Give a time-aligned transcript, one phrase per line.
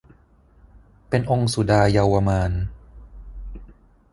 [1.09, 2.61] เป็นองค์สุดาเยาวมาลย์